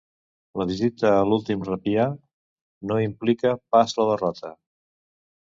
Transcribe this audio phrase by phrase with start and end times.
[0.59, 2.07] La visita a l'últim replà
[2.93, 4.53] no implica pas la derrota.